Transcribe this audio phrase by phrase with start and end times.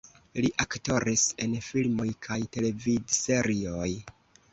[0.43, 3.91] Li aktoris en filmoj kaj televidserioj.